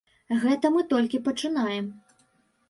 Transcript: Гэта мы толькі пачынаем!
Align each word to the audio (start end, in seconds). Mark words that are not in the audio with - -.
Гэта 0.45 0.71
мы 0.77 0.81
толькі 0.93 1.19
пачынаем! 1.27 1.93